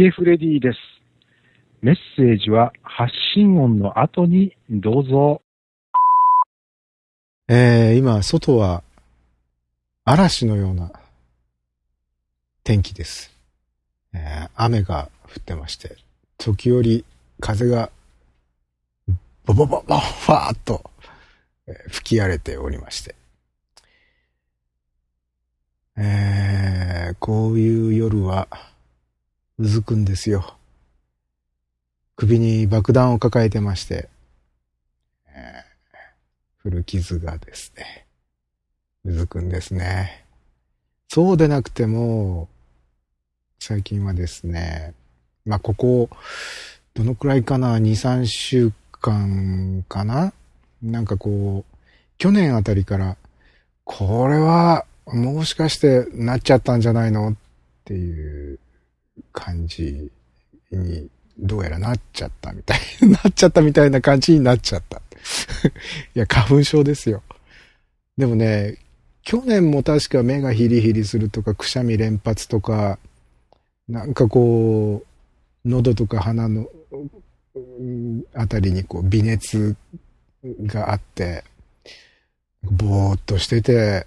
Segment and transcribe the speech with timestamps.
[0.00, 0.78] ゲフレディです。
[1.82, 5.42] メッセージは発信音の後にどうぞ。
[7.48, 8.82] えー、今、外は
[10.06, 10.90] 嵐のような
[12.64, 13.30] 天気です。
[14.14, 15.94] えー、雨が降ってまして、
[16.38, 17.04] 時折
[17.38, 17.90] 風が
[19.44, 20.82] ボボボボファーっと
[21.88, 23.14] 吹き荒れておりまして、
[25.98, 28.48] えー、こういう夜は
[29.60, 30.56] うずくんですよ。
[32.16, 34.08] 首に爆弾を抱えてまして、
[35.28, 38.06] えー、古傷がですね、
[39.04, 40.24] うずくんですね。
[41.08, 42.48] そうでなくても、
[43.58, 44.94] 最近はですね、
[45.44, 46.08] まあ、ここ、
[46.94, 48.72] どのくらいかな ?2、3週
[49.02, 50.32] 間かな？
[50.80, 51.76] なんかこう、
[52.16, 53.18] 去年あたりから、
[53.84, 57.32] これは、もしかしてなっちゃったんじゃないの？
[57.32, 57.34] っ
[57.84, 58.58] ていう
[59.32, 60.10] 感じ
[60.70, 65.00] に、どうやらなっちゃったみたい、なっちゃったみたいな感じになっちゃった。
[66.14, 67.22] いや、花粉症ですよ。
[68.16, 68.78] でもね、
[69.22, 72.98] 去年も確か目がヒリヒリするとか、くしゃみ連発とか、
[73.88, 76.66] なんかこう、喉とか鼻の
[78.34, 79.76] あたりにこう微熱
[80.66, 81.44] があって、
[82.62, 84.06] ぼーっとしてて、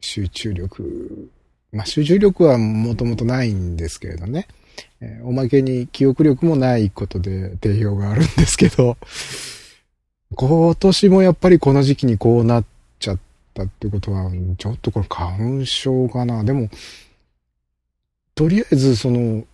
[0.00, 1.30] 集中力、
[1.74, 4.46] まあ集中力はもともとないんですけれどね、
[5.00, 8.96] えー、おまけに記憶力もないことで定評があるんですけど、
[10.34, 12.64] 今年もやっぱりこの時期にこうなっ
[12.98, 13.18] ちゃっ
[13.52, 16.42] たってことは、ちょっとこれ花粉症かな。
[16.44, 16.68] でも、
[18.34, 19.44] とりあえずその、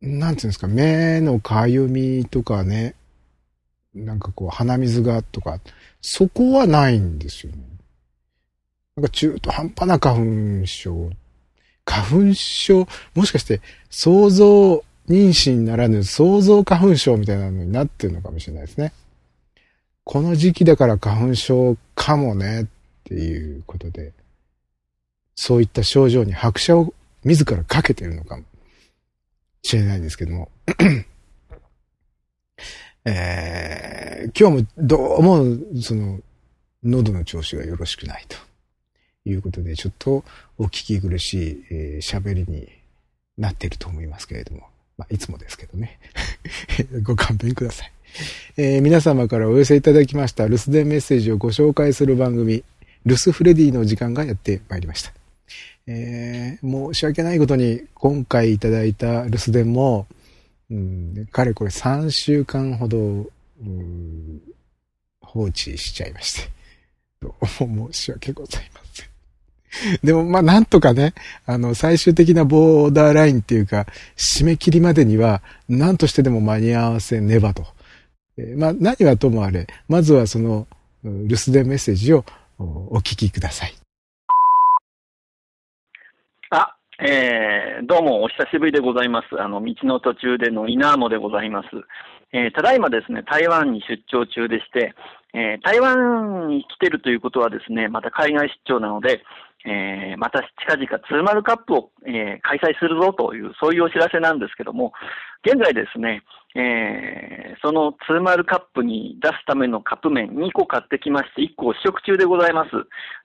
[0.00, 2.94] なんていうんですか、目のかゆみとかね、
[3.94, 5.60] なんかこう鼻水がとか、
[6.00, 7.58] そこはないんですよね。
[8.98, 10.16] なんか中途半端な花
[10.60, 11.10] 粉症。
[11.84, 18.92] 花粉症、もしかして想像妊娠ならぬ想像花粉症みたいなのになってるのかもしれないですね。
[20.02, 22.66] この時期だから花粉症かもねっ
[23.04, 24.14] ていうことで、
[25.36, 28.42] そういった症状に拍車を自らかけてるのかも
[29.62, 30.50] しれないんですけども。
[33.04, 36.18] えー、今日もどうも、その、
[36.82, 38.47] 喉の調子がよろしくないと
[39.30, 40.24] いうことで、ちょっと
[40.58, 41.34] お聞き苦し
[41.70, 42.68] い喋、えー、りに
[43.36, 44.62] なっていると思いますけれども、
[44.96, 45.98] まあ、いつもですけどね。
[47.02, 47.92] ご勘弁ください。
[48.56, 52.64] えー、皆様からお寄せいただきました留守電メッセージをご紹介する番組、
[53.06, 55.12] 留守フレディの時間がやってまいりました。
[55.86, 60.06] えー、申し訳ないことに今回いただいた留守電も、
[60.70, 64.42] うん、かれこれ3週間ほど、うん、
[65.22, 66.50] 放置しちゃいまして。
[67.20, 68.87] どうも申し訳ございません。
[70.02, 71.14] でも、まあ、なんとかね、
[71.46, 77.64] あの、最終的なボーダーラインっていうか、締め切りまでには、何としてでも間に合わせねばと。
[78.36, 80.66] えー、まあ、何はともあれ、まずはその、
[81.04, 82.24] 留守電メッセージを
[82.58, 83.74] お聞きください。
[86.50, 89.40] あえー、どうもお久しぶりでございます。
[89.40, 91.68] あの、道の途中でのイナーモでございます。
[92.32, 94.94] えー、ただいまですね、台湾に出張中でして、
[95.32, 99.22] えー、台湾に来てるということはですね、また海外出張なので、
[99.64, 104.92] えー、また近々ツーマルカップを、えー、開催するぞという、そういうお知らせなんですけども、
[105.44, 106.22] 現在ですね、
[106.54, 112.70] えー、そのツーマルカップに出すためのカップ麺2個買ってきまして、1個試食中でございます。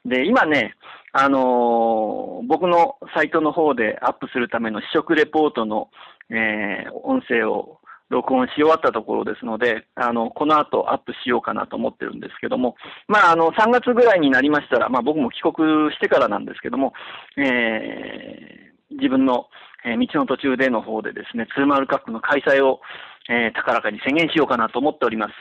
[0.06, 0.76] で、今ね、
[1.12, 5.90] あのー、僕のサイトの方でアップするための試食レポートの、
[6.30, 7.80] えー、音声を
[8.14, 12.76] 録音し終わったところですので、あの、この後アップしようかなと思ってるんですけども、
[13.08, 16.94] まあ、あの、3月ぐらいになりましたら、まあ僕も帰国してからなんですけども、
[17.38, 19.48] えー、自分の、
[19.84, 22.82] えー、道の途中での方でですね、ツーマルカップの開催を、
[23.30, 25.34] えー、高らかに宣言しようかなと思っております。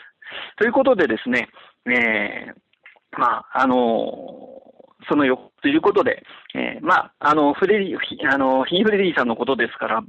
[0.57, 1.49] ということでですね、
[1.87, 4.52] えー、まあ、あの
[5.09, 6.23] そのよ、ということで、
[6.55, 7.99] えー、まあ、あの、フレディ、
[8.33, 10.03] あの、ヒーフレディさんのことですから、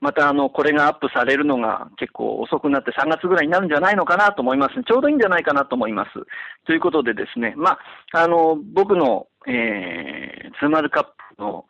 [0.00, 4.74] またあの、これがアップされるのが結構遅くなって3月ぐらいになるんじゃないのかなと思います。
[4.84, 6.10] ちょうどいいんじゃないかなと思います。
[6.66, 7.78] ということでですね、ま
[8.12, 11.04] あ、あの、僕の、えー、ツーマルカッ
[11.36, 11.64] プの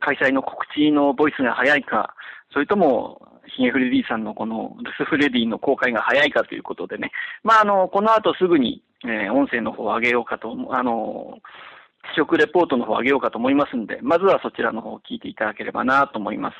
[0.00, 2.14] 開催の告知のボイスが早いか、
[2.52, 3.20] それとも、
[3.56, 7.10] ヒゲフレディさんのこのルスフレディの公開が早いかということでね、
[7.42, 11.75] まあ、あの、この後すぐに、えー、音声の方を上げようかと、あの、試
[12.14, 16.54] 食レポートの方を上げようかと思いますんで、まずはそちらの方を聞いていただければなと思います。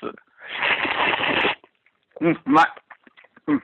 [2.20, 2.66] うん、うまい。
[3.48, 3.62] うん。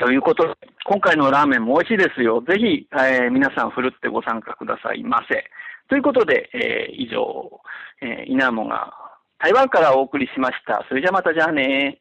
[0.00, 0.54] ということで、
[0.84, 2.42] 今回のラーメンも美味しいですよ。
[2.42, 5.44] ぜひ、えー、皆さんふるってご参加くださいませ。
[5.88, 7.60] ということで、えー、以上、
[8.02, 8.92] えー、稲モが
[9.38, 10.84] 台湾からお送りしました。
[10.88, 12.00] それじゃまたじゃあね。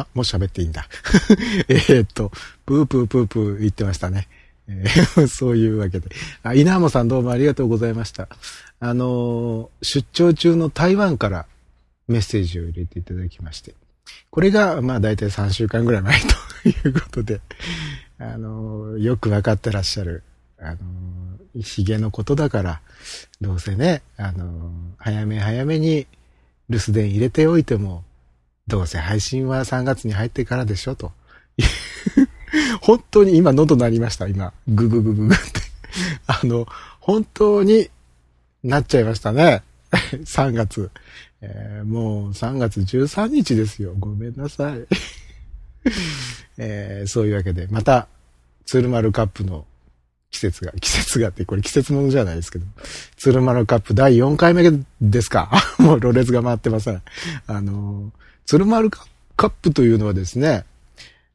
[0.00, 0.88] あ、もう喋っていいんだ。
[1.68, 2.30] えっと、
[2.66, 4.28] プープープープー言ってましたね。
[4.68, 6.08] えー そういうわけで。
[6.42, 8.28] あ、稲浜さんどうもありがとうございました。
[8.80, 11.46] あのー出張中の台湾から
[12.06, 13.74] メッセージを入れていただきまして。
[14.30, 16.18] これが、まあ大体3週間ぐらい前
[16.62, 17.40] ということで、
[18.18, 20.22] あのーよくわかってらっしゃる、
[20.58, 22.80] あのー、ヒゲのことだから、
[23.40, 26.06] どうせね、あのー早め早めに
[26.68, 28.04] 留守電入れておいても、
[28.68, 31.12] どうせ配信は3月に入ってからでしょ、と。
[32.82, 34.52] 本当に今喉鳴りました、今。
[34.68, 35.60] グググググって。
[36.28, 36.66] あの、
[37.00, 37.90] 本当に
[38.62, 39.62] なっちゃいましたね。
[39.90, 40.90] 3月。
[41.40, 43.94] えーもう3月13日ですよ。
[43.98, 44.86] ごめんなさい。
[46.58, 48.08] えーそういうわけで、また、
[48.66, 49.64] 鶴丸カップの
[50.30, 52.66] 季節が、季節がって、これ季節ものじゃないですけど、
[53.16, 57.00] 鶴丸カップ第4回目ですかもうろれつが回ってません。
[57.46, 58.12] あの、
[58.48, 59.04] 鶴丸カ
[59.48, 60.64] ップというのはですね、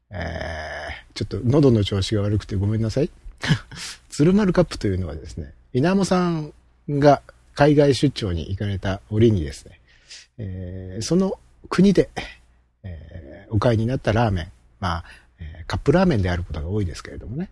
[0.10, 3.12] えーちょっと喉の調子が悪くてごめんなさい。
[4.10, 6.51] 鶴丸カップというのはですね、稲茂さん
[6.89, 7.21] が
[7.54, 9.80] 海外出張に行かれた折にですね、
[10.39, 11.38] えーその
[11.69, 12.10] 国で、
[12.81, 15.06] えーお買いになったラーメン、まあ、
[15.68, 17.50] カップラーメンであることが多いですけれどもね、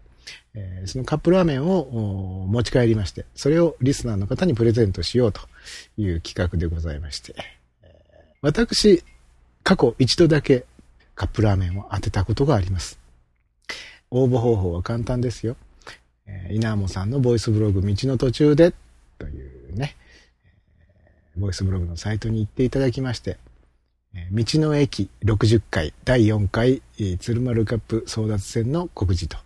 [0.56, 5.42] えーそのカップラーメンを持ち帰りまして、それをリスナーの方にプレゼントしようと
[6.00, 7.36] いう企画でございまして、
[8.42, 9.04] 私、
[9.64, 10.66] 過去一度だけ
[11.16, 13.00] カップラーメンを当てたことがあります。
[14.10, 15.56] 応募方法は簡単ですよ。
[16.26, 18.74] えー、稲もさんのボイスブログ道の途中で
[19.18, 19.96] というね、
[21.06, 23.38] えーボイスブログのサイトに行っていただきまして、
[24.14, 29.38] えー道の駅60回第4回、えー鶴丸カップ争奪戦の告示と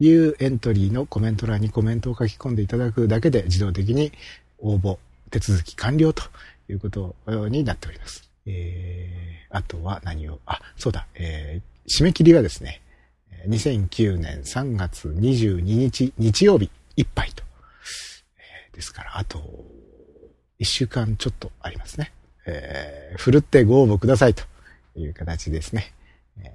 [0.00, 4.12] いうエントリーのコメント欄にコメントを書き込んでいただくだけで自動的に
[4.58, 4.98] 応募
[5.30, 6.22] 手続き完了と
[6.68, 7.14] いうこと
[7.48, 8.29] になっております。
[8.46, 12.80] えー、あとは何を、あ、そうだ、えー、締め切りはですね、
[13.48, 17.42] 2009年3月22日日曜日いっぱいと。
[18.36, 19.38] えーですから、あと、
[20.58, 22.12] 1週間ちょっとありますね。
[22.46, 24.44] えー、ふるってご応募くださいと
[24.96, 25.92] いう形ですね。
[26.38, 26.48] え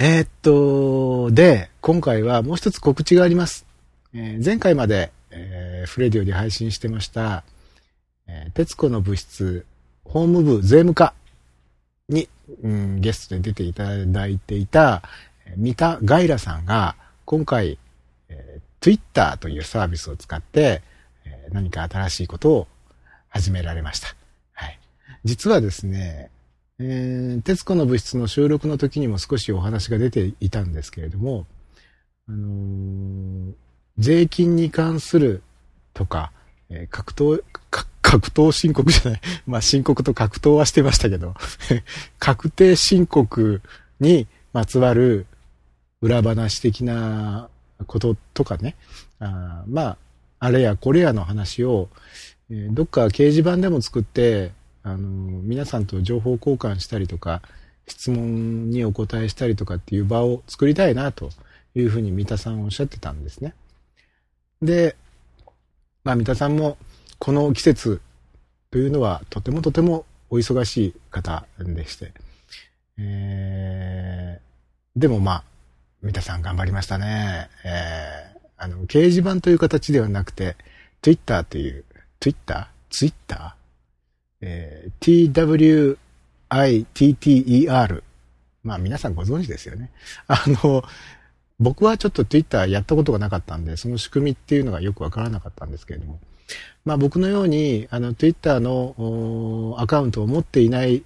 [0.00, 3.66] ーえーっと、で、今回はもう一つ告知があります。
[4.14, 7.44] えー前回まで、えーフレディオで配信してました、
[8.28, 9.66] えー、徹子の物質、
[10.04, 11.14] 法務部税務課
[12.08, 12.28] に、
[12.62, 15.02] うん、ゲストで出ていただいていた、
[15.46, 17.78] えー三田ガイラさんが、今回、
[18.28, 20.82] えー Twitter というサービスを使って、
[21.24, 22.66] えー何か新しいことを
[23.28, 24.08] 始められました。
[24.52, 24.78] はい。
[25.24, 26.30] 実はですね、
[26.78, 31.46] えー、徹子の物質の収録の時にも少しお話が出ていたんですけれども、
[32.28, 33.52] あのー
[33.98, 35.42] 税金に関する
[35.92, 36.32] とか、
[36.70, 37.61] えー格闘、か
[38.02, 39.20] 格闘申告じゃない。
[39.46, 41.34] まあ申告と格闘はしてましたけど、
[42.18, 43.62] 確定申告
[44.00, 45.26] にまつわる
[46.00, 47.48] 裏話的な
[47.86, 48.76] こととかね、
[49.18, 49.96] あまあ、
[50.40, 51.88] あれやこれやの話を、
[52.50, 54.52] どっか掲示板でも作って、
[54.82, 57.40] あの皆さんと情報交換したりとか、
[57.86, 61.30] 質問にお答えしたりとかっていう場を作りたいなと
[61.74, 63.54] いうふうに三田さんおっしゃってたんですね。
[64.60, 64.96] で、
[66.04, 66.76] まあ三田さんも
[67.22, 68.00] この季節
[68.72, 72.12] というのはとてもとてもお忙しい方でして、
[72.98, 75.44] えー、でもまあ、
[76.02, 77.48] 三田さん頑張りましたね。
[77.64, 80.56] えー、あの、掲示板という形ではなくて、
[81.00, 81.84] Twitter という、
[82.18, 82.68] Twitter?
[82.90, 83.54] Twitter?
[84.40, 85.30] えー
[86.50, 88.02] TWITTER。
[88.64, 89.92] まあ皆さんご存知ですよね。
[90.26, 90.82] あの、
[91.62, 96.20] 僕はちょっと Twitter やったことがなかったんで、その仕組みっていうのがよくわからなかったんですけれども。
[96.84, 101.04] まあ僕のように、あの Twitter のアカウントを持っていない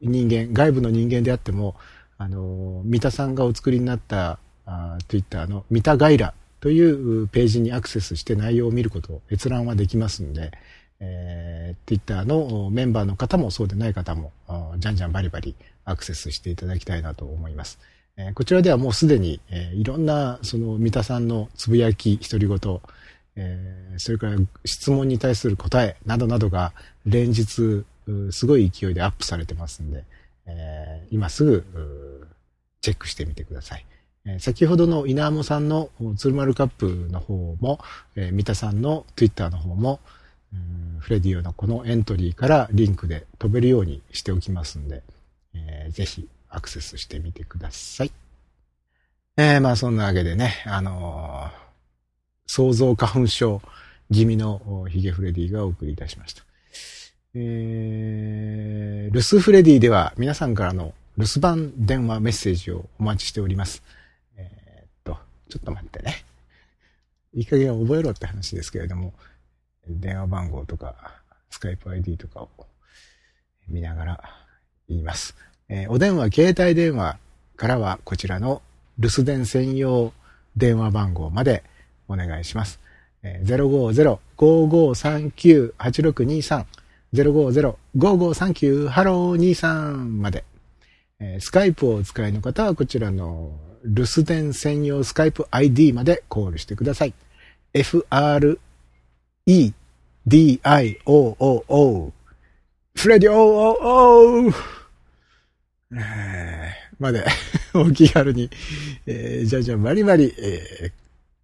[0.00, 1.76] 人間、外部の人間であっても、
[2.16, 10.52] あの、三田さんがお作りになったあ Twitter の三田ガイラというページにアクセスして内容を見ること、閲覧はできますんで、
[11.00, 14.32] えー、Twitter のメンバーの方もそうでない方も、
[14.78, 17.78] じゃんじゃんバリバリアクセスしていただきたいなと思います。
[18.18, 22.80] えこちらではもうすでに、えいろんな、その、三田さんのつぶやき、独り言、
[23.36, 26.72] えそれから質問に対する答えなどなどが
[27.06, 27.84] 連日、
[28.32, 30.04] すごい勢いでアップされてますんで、
[30.46, 32.26] え今すぐ、
[32.80, 33.86] チェックしてみてください。
[34.24, 37.78] え先ほどの稲 amo さんの鶴丸カップの方も、
[38.16, 40.00] え三田さんの Twitter の方も、
[40.98, 45.04] フレディオのこのエントリーからリンクで飛べるようにしておきますんで、
[45.54, 48.12] ええーぜひアクセスしてみてください。
[49.36, 51.68] えー、まあそんなわけでね、あのー
[52.48, 53.60] 想像花粉症
[54.10, 56.42] 気味のヒゲフレディがお送りいたしました。
[57.34, 63.82] えー、留守フレディでは皆さんからの留守番電話メッセージをお待ちしております。
[64.36, 65.18] えーっと、
[65.50, 66.24] ちょっと待ってね。
[67.34, 69.12] いい加減覚えろって話ですけれども、
[69.86, 72.48] 電話番号とか、スカイプ ID とかを
[73.68, 74.24] 見ながら
[74.88, 75.36] 言います。
[75.70, 77.18] えーお電話、携帯電話
[77.56, 78.62] からはこちらの
[78.98, 80.14] 留守電専用
[80.56, 81.62] 電話番号まで
[82.08, 82.80] お願いします。
[83.22, 86.64] えー050-5539-8623
[87.12, 90.44] 050-5539ハロー23まで。
[91.20, 93.52] えー Skype をお使いの方はこちらの
[93.84, 97.12] 留守電専用 Skype ID までコールしてください。
[97.74, 98.62] F-R-E-D-I-O-O-O
[102.94, 103.78] フレディオーオー
[104.48, 104.77] オー
[106.98, 107.24] まで
[107.74, 108.50] お気軽に、
[109.06, 110.90] えーじゃじゃあバリバリ、え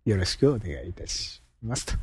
[0.06, 1.94] ーよろしくお願いいたしますと。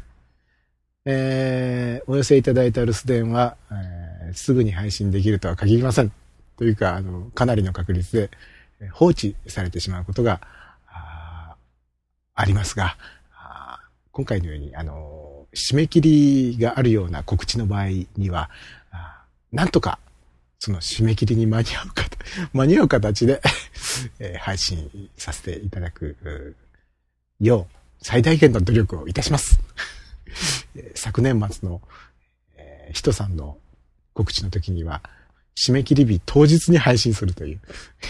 [1.06, 6.12] えーお寄せいただいた留守電は、えーすぐに配信できるとは限りません。
[6.58, 8.30] というか、あの、かなりの確率で
[8.80, 10.42] えー放置されてしまうことが、
[10.88, 11.56] あ
[12.34, 12.98] ありますが、
[14.12, 16.02] 今回のように、あの、締め切
[16.56, 18.50] りがあるような告知の場合には、
[19.52, 20.00] なんとか、
[20.64, 22.06] その締め切りに間に合うか、
[22.54, 23.42] 間に合う形で、
[24.20, 26.56] えー配信させていただく
[27.40, 29.60] よう、最大限の努力をいたします。
[30.94, 31.82] 昨年末の、
[32.58, 33.58] えー、人さんの
[34.14, 35.02] 告知の時には、
[35.56, 37.62] 締め切り日当日に配信するという、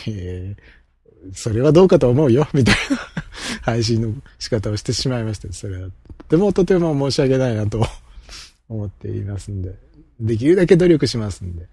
[0.07, 0.81] えー
[1.35, 2.97] それはどうかと思うよ、みたいな
[3.61, 7.87] 配信の仕方をしてしまいまして、それはとてもとても申し訳ないなと
[8.67, 9.75] 思っていますんで、
[10.19, 11.67] できるだけ努力しますんで、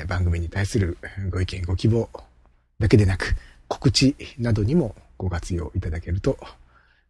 [0.00, 0.98] え番組に対する
[1.30, 2.08] ご意見、ご希望
[2.78, 3.34] だけでなく、
[3.68, 6.38] 告知などにもご活用いただけると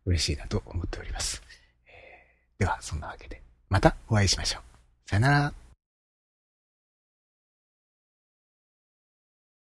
[0.05, 1.43] 嬉しいなと思っております。
[2.59, 5.11] では、そんなわけで、またお会いしましょう。
[5.11, 5.66] さよなら。